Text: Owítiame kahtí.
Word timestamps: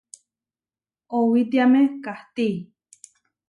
Owítiame 1.17 1.81
kahtí. 2.03 2.47